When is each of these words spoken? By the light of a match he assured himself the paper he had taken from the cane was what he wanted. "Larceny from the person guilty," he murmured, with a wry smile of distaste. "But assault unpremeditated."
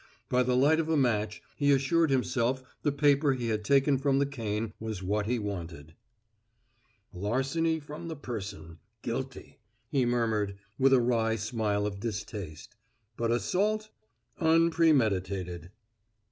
By 0.29 0.41
the 0.41 0.57
light 0.57 0.79
of 0.79 0.89
a 0.89 0.97
match 0.97 1.43
he 1.55 1.71
assured 1.71 2.09
himself 2.09 2.63
the 2.81 2.91
paper 2.91 3.33
he 3.33 3.49
had 3.49 3.63
taken 3.63 3.99
from 3.99 4.17
the 4.17 4.25
cane 4.25 4.73
was 4.79 5.03
what 5.03 5.27
he 5.27 5.37
wanted. 5.37 5.93
"Larceny 7.13 7.79
from 7.79 8.07
the 8.07 8.15
person 8.15 8.79
guilty," 9.03 9.59
he 9.89 10.07
murmured, 10.07 10.55
with 10.79 10.93
a 10.93 10.99
wry 10.99 11.35
smile 11.35 11.85
of 11.85 11.99
distaste. 11.99 12.75
"But 13.15 13.29
assault 13.29 13.89
unpremeditated." 14.39 15.69